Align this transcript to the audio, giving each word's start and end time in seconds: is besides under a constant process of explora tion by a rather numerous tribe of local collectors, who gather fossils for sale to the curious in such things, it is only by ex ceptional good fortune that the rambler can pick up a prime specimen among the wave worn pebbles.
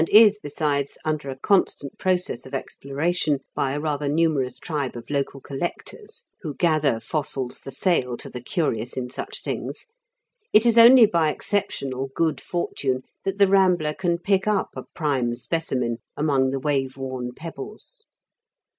is 0.09 0.39
besides 0.39 0.97
under 1.05 1.29
a 1.29 1.37
constant 1.37 1.95
process 1.99 2.47
of 2.47 2.53
explora 2.53 3.15
tion 3.15 3.37
by 3.53 3.71
a 3.71 3.79
rather 3.79 4.07
numerous 4.07 4.57
tribe 4.57 4.95
of 4.95 5.11
local 5.11 5.39
collectors, 5.39 6.23
who 6.41 6.55
gather 6.55 6.99
fossils 6.99 7.59
for 7.59 7.69
sale 7.69 8.17
to 8.17 8.27
the 8.27 8.41
curious 8.41 8.97
in 8.97 9.11
such 9.11 9.43
things, 9.43 9.85
it 10.53 10.65
is 10.65 10.75
only 10.75 11.05
by 11.05 11.29
ex 11.29 11.51
ceptional 11.51 12.07
good 12.15 12.41
fortune 12.41 13.03
that 13.25 13.37
the 13.37 13.47
rambler 13.47 13.93
can 13.93 14.17
pick 14.17 14.47
up 14.47 14.69
a 14.75 14.85
prime 14.95 15.35
specimen 15.35 15.97
among 16.17 16.49
the 16.49 16.59
wave 16.59 16.97
worn 16.97 17.31
pebbles. 17.31 18.07